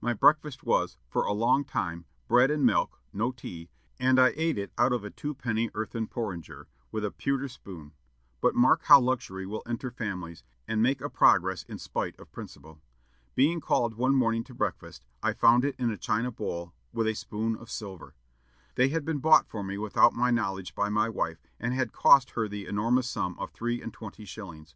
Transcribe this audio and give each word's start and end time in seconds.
My 0.00 0.12
breakfast 0.12 0.64
was, 0.64 0.96
for 1.08 1.22
a 1.22 1.32
long 1.32 1.62
time, 1.64 2.04
bread 2.26 2.50
and 2.50 2.66
milk 2.66 3.00
(no 3.12 3.30
tea), 3.30 3.70
and 4.00 4.18
I 4.18 4.32
ate 4.34 4.58
it 4.58 4.72
out 4.76 4.92
of 4.92 5.04
a 5.04 5.10
twopenny 5.12 5.70
earthen 5.72 6.08
porringer, 6.08 6.66
with 6.90 7.04
a 7.04 7.12
pewter 7.12 7.46
spoon: 7.46 7.92
but 8.40 8.56
mark 8.56 8.82
how 8.86 8.98
luxury 8.98 9.46
will 9.46 9.62
enter 9.68 9.92
families, 9.92 10.42
and 10.66 10.82
make 10.82 11.00
a 11.00 11.08
progress 11.08 11.62
in 11.62 11.78
spite 11.78 12.18
of 12.18 12.32
principle. 12.32 12.80
Being 13.36 13.60
called 13.60 13.94
one 13.94 14.16
morning 14.16 14.42
to 14.46 14.52
breakfast, 14.54 15.04
I 15.22 15.32
found 15.32 15.64
it 15.64 15.76
in 15.78 15.92
a 15.92 15.96
china 15.96 16.32
bowl, 16.32 16.74
with 16.92 17.06
a 17.06 17.14
spoon 17.14 17.54
of 17.54 17.70
silver. 17.70 18.16
They 18.74 18.88
had 18.88 19.04
been 19.04 19.18
bought 19.20 19.46
for 19.46 19.62
me 19.62 19.78
without 19.78 20.12
my 20.12 20.32
knowledge 20.32 20.74
by 20.74 20.88
my 20.88 21.08
wife, 21.08 21.40
and 21.60 21.72
had 21.72 21.92
cost 21.92 22.30
her 22.30 22.48
the 22.48 22.66
enormous 22.66 23.08
sum 23.08 23.38
of 23.38 23.52
three 23.52 23.80
and 23.80 23.92
twenty 23.92 24.24
shillings! 24.24 24.74